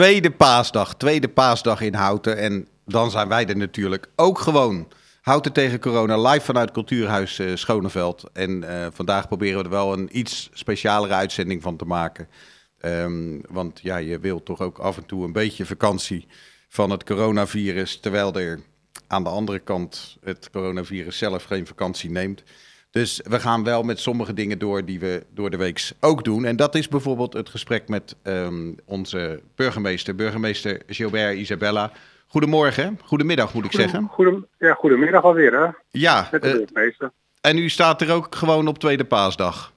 [0.00, 0.94] tweede paasdag.
[0.94, 2.36] Tweede paasdag in Houten.
[2.36, 4.88] En dan zijn wij er natuurlijk ook gewoon.
[5.20, 8.24] Houten tegen corona, live vanuit Cultuurhuis uh, Schoneveld.
[8.32, 12.28] En uh, vandaag proberen we er wel een iets specialere uitzending van te maken.
[12.84, 16.26] Um, want ja, je wilt toch ook af en toe een beetje vakantie
[16.68, 18.00] van het coronavirus.
[18.00, 18.60] Terwijl er
[19.06, 22.42] aan de andere kant het coronavirus zelf geen vakantie neemt.
[22.90, 26.44] Dus we gaan wel met sommige dingen door die we door de week ook doen.
[26.44, 31.92] En dat is bijvoorbeeld het gesprek met um, onze burgemeester, burgemeester Gilbert Isabella.
[32.26, 34.08] Goedemorgen, goedemiddag moet ik zeggen.
[34.08, 35.68] Goedem, ja, goedemiddag alweer hè.
[35.90, 37.10] Ja, met de uh, burgemeester.
[37.40, 39.72] En u staat er ook gewoon op tweede paasdag?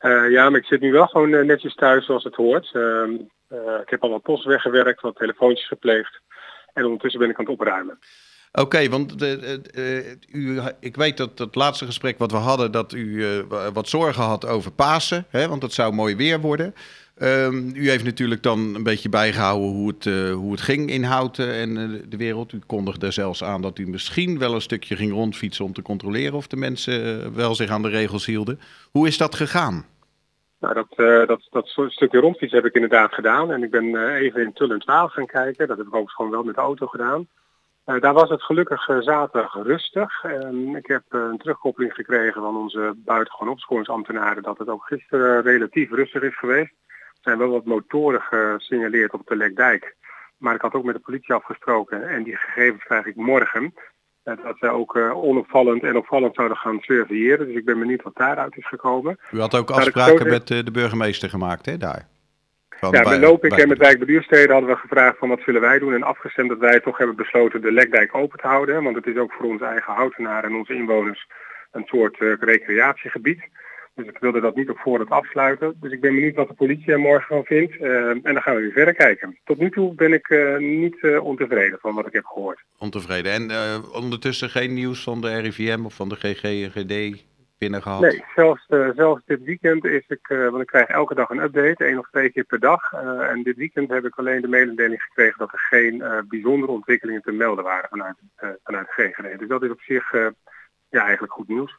[0.00, 2.70] Uh, ja, maar ik zit nu wel gewoon uh, netjes thuis zoals het hoort.
[2.72, 3.20] Uh,
[3.82, 6.20] ik heb al wat post weggewerkt, wat telefoontjes gepleegd.
[6.72, 7.98] En ondertussen ben ik aan het opruimen.
[8.60, 9.22] Oké, want
[10.32, 13.24] u, ik weet dat het laatste gesprek wat we hadden, dat u
[13.72, 15.26] wat zorgen had over Pasen.
[15.28, 16.74] Hè, want het zou mooi weer worden.
[17.22, 21.02] Um, u heeft natuurlijk dan een beetje bijgehouden hoe het, uh, hoe het ging in
[21.02, 22.52] Houten en uh, de wereld.
[22.52, 26.34] U kondigde zelfs aan dat u misschien wel een stukje ging rondfietsen om te controleren
[26.34, 28.60] of de mensen uh, wel zich aan de regels hielden.
[28.90, 29.86] Hoe is dat gegaan?
[30.60, 30.86] Nou, dat,
[31.26, 33.50] dat, dat stukje rondfietsen heb ik inderdaad gedaan.
[33.50, 35.68] En ik ben even in Tull en 12 gaan kijken.
[35.68, 37.28] Dat heb ik overigens gewoon wel met de auto gedaan.
[37.84, 40.24] Daar was het gelukkig zaterdag rustig.
[40.74, 46.22] ik heb een terugkoppeling gekregen van onze buitengewoon opsporingsambtenaren dat het ook gisteren relatief rustig
[46.22, 46.72] is geweest
[47.24, 49.96] zijn wel wat motoren gesignaleerd op de Lekdijk.
[50.38, 53.74] Maar ik had ook met de politie afgesproken en die gegevens krijg ik morgen.
[54.22, 57.46] Dat zij ook onopvallend en opvallend zouden gaan surveilleren.
[57.46, 59.18] Dus ik ben benieuwd wat daaruit is gekomen.
[59.30, 62.08] U had ook afspraken met de burgemeester gemaakt, hè, daar?
[62.90, 65.60] Van ja, met Loop ik en met Dijk Beduursteden hadden we gevraagd van wat zullen
[65.60, 65.94] wij doen.
[65.94, 68.82] En afgestemd dat wij toch hebben besloten de Lekdijk open te houden.
[68.82, 71.26] Want het is ook voor onze eigen houtenaren en onze inwoners
[71.72, 73.40] een soort uh, recreatiegebied.
[73.94, 75.76] Dus ik wilde dat niet op voorhand afsluiten.
[75.80, 77.74] Dus ik ben benieuwd wat de politie er morgen van vindt.
[77.80, 79.38] Uh, en dan gaan we weer verder kijken.
[79.44, 82.62] Tot nu toe ben ik uh, niet uh, ontevreden van wat ik heb gehoord.
[82.78, 83.32] Ontevreden.
[83.32, 87.24] En ondertussen geen nieuws van de RIVM of van de GGD
[87.58, 88.00] binnen gehad?
[88.00, 88.66] Nee, zelfs,
[88.96, 92.30] zelfs dit weekend is ik, want ik krijg elke dag een update, één of twee
[92.30, 92.92] keer per dag.
[92.92, 97.32] en dit weekend heb ik alleen de mededeling gekregen dat er geen bijzondere ontwikkelingen te
[97.32, 98.16] melden waren vanuit,
[98.64, 99.38] vanuit de GGD.
[99.38, 100.12] Dus dat is op zich
[100.88, 101.78] ja, eigenlijk goed nieuws.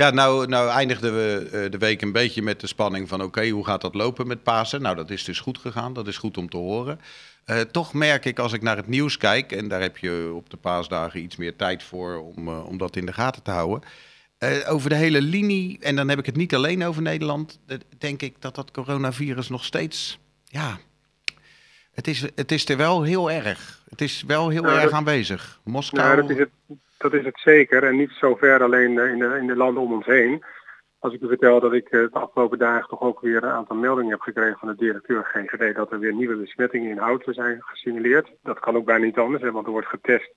[0.00, 3.18] Ja, nou, nou eindigden we uh, de week een beetje met de spanning van...
[3.18, 4.82] oké, okay, hoe gaat dat lopen met Pasen?
[4.82, 5.92] Nou, dat is dus goed gegaan.
[5.92, 7.00] Dat is goed om te horen.
[7.46, 9.52] Uh, toch merk ik als ik naar het nieuws kijk...
[9.52, 12.96] en daar heb je op de paasdagen iets meer tijd voor om, uh, om dat
[12.96, 13.82] in de gaten te houden...
[14.68, 17.60] over de hele linie, en dan heb ik het niet alleen over Nederland...
[17.98, 20.18] denk ik dat dat coronavirus nog steeds...
[20.44, 20.76] ja,
[21.92, 23.82] het is, het is er wel heel erg.
[23.88, 25.60] Het is wel heel Nou, erg dat- aanwezig.
[25.64, 26.16] Moskou...
[26.16, 26.50] Dat is, het,
[26.98, 27.82] dat is het zeker.
[27.84, 30.44] En niet zo ver alleen eh, in de, in de landen om ons heen.
[30.98, 33.76] Als ik u vertel dat ik eh, de afgelopen dagen toch ook weer een aantal
[33.76, 37.62] meldingen heb gekregen van de directeur GGD dat er weer nieuwe besmettingen in Houten zijn
[37.62, 38.28] gesignaleerd.
[38.42, 40.30] Dat kan ook bijna niet anders, hè, want er wordt getest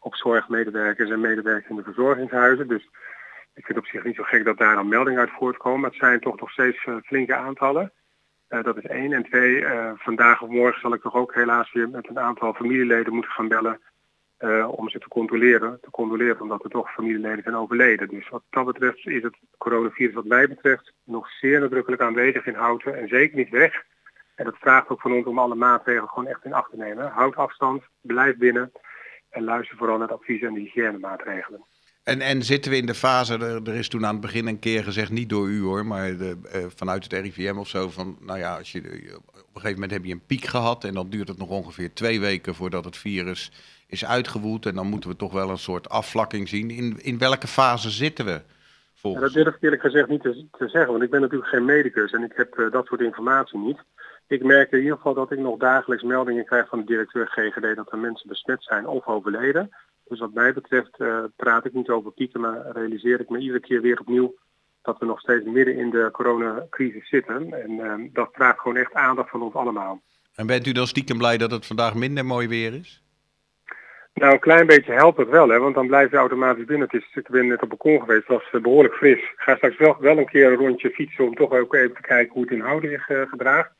[0.00, 2.68] op zorgmedewerkers en medewerkers in de verzorgingshuizen.
[2.68, 2.88] Dus
[3.56, 5.80] ik vind het op zich niet zo gek dat daar dan meldingen uit voortkomen.
[5.80, 7.92] Maar het zijn toch nog steeds eh, flinke aantallen.
[8.48, 9.12] Eh, dat is één.
[9.12, 12.54] En twee, eh, vandaag of morgen zal ik toch ook helaas weer met een aantal
[12.54, 13.80] familieleden moeten gaan bellen
[14.66, 15.78] om ze te controleren.
[15.80, 18.08] Te controleren omdat er toch familieleden zijn overleden.
[18.08, 22.54] Dus wat dat betreft is het coronavirus wat mij betreft nog zeer nadrukkelijk aanwezig in
[22.54, 23.84] Houten en zeker niet weg.
[24.34, 27.10] En dat vraagt ook van ons om alle maatregelen gewoon echt in acht te nemen.
[27.10, 28.72] Houd afstand, blijf binnen
[29.30, 31.64] en luister vooral naar de adviezen en de hygiënemaatregelen.
[32.06, 34.58] En, en zitten we in de fase, er, er is toen aan het begin een
[34.58, 38.16] keer gezegd, niet door u hoor, maar de, eh, vanuit het RIVM of zo, van
[38.20, 41.10] nou ja, als je, op een gegeven moment heb je een piek gehad en dan
[41.10, 43.52] duurt het nog ongeveer twee weken voordat het virus
[43.86, 46.70] is uitgewoed en dan moeten we toch wel een soort afvlakking zien.
[46.70, 48.42] In, in welke fase zitten we Ja,
[48.94, 51.64] volgens dat durf ik eerlijk gezegd niet te, te zeggen, want ik ben natuurlijk geen
[51.64, 53.78] medicus en ik heb eh, dat soort informatie niet.
[54.26, 57.76] Ik merk in ieder geval dat ik nog dagelijks meldingen krijg van de directeur GGD
[57.76, 59.70] dat er mensen besmet zijn of overleden.
[60.08, 63.60] Dus wat mij betreft eh, praat ik niet over pieken, maar realiseer ik me iedere
[63.60, 64.34] keer weer opnieuw
[64.82, 67.52] dat we nog steeds midden in de coronacrisis zitten.
[67.52, 70.02] En eh, dat vraagt gewoon echt aandacht van ons allemaal.
[70.34, 73.04] En bent u dan stiekem blij dat het vandaag minder mooi weer is?
[74.14, 76.88] Nou, een klein beetje helpt het wel, hè, want dan blijf je automatisch binnen.
[76.90, 79.18] Het is, ik ben net op het balkon geweest, het was eh, behoorlijk fris.
[79.18, 82.00] Ik ga straks wel, wel een keer een rondje fietsen om toch ook even te
[82.00, 83.70] kijken hoe het in eh, gedraagt.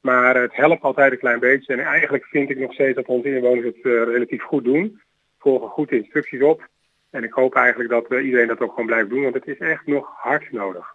[0.00, 1.72] Maar het helpt altijd een klein beetje.
[1.72, 5.00] En eigenlijk vind ik nog steeds dat onze inwoners het relatief goed doen.
[5.42, 6.68] Volgen goed de instructies op.
[7.10, 9.58] En ik hoop eigenlijk dat eh, iedereen dat ook gewoon blijft doen, want het is
[9.58, 10.94] echt nog hard nodig.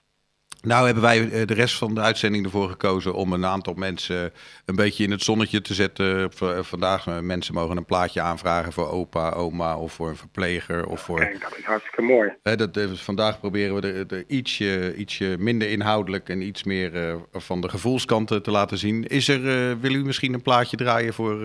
[0.62, 4.34] Nou hebben wij eh, de rest van de uitzending ervoor gekozen om een aantal mensen
[4.66, 6.32] een beetje in het zonnetje te zetten.
[6.64, 10.88] Vandaag mensen mogen een plaatje aanvragen voor opa, oma of voor een verpleger.
[10.88, 11.20] Of voor...
[11.20, 12.34] Kijk, dat is hartstikke mooi.
[12.42, 18.44] dat, vandaag proberen we de ietsje, ietsje minder inhoudelijk en iets meer van de gevoelskanten
[18.44, 19.08] te laten zien.
[19.08, 21.38] Is er, wil u misschien een plaatje draaien voor,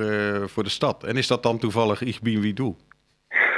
[0.49, 1.05] voor de stad?
[1.05, 2.77] En is dat dan toevallig Ich bin wie du?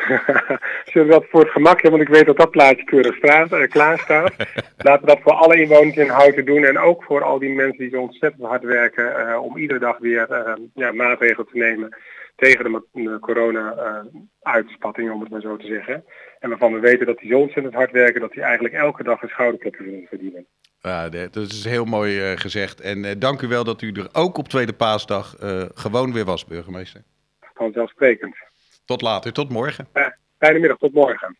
[0.90, 3.52] Zullen we dat voor het gemak hebben, want ik weet dat dat plaatje keurig staat,
[3.52, 4.34] uh, klaar staat.
[4.76, 7.78] Laten we dat voor alle inwoners in Houten doen en ook voor al die mensen
[7.78, 11.96] die zo ontzettend hard werken uh, om iedere dag weer uh, ja, maatregelen te nemen
[12.36, 16.04] tegen de, de corona-uitspatting, om het maar zo te zeggen.
[16.40, 19.22] En waarvan we weten dat die zo ontzettend hard werken dat die eigenlijk elke dag
[19.22, 20.46] een schouderklopje willen verdienen.
[20.80, 22.80] Ja, dat is heel mooi gezegd.
[22.80, 25.34] En dank u wel dat u er ook op Tweede Paasdag
[25.74, 27.02] gewoon weer was, burgemeester.
[27.54, 28.36] Vanzelfsprekend.
[28.84, 29.88] Tot later, tot morgen.
[30.38, 31.36] Fijne middag, tot morgen.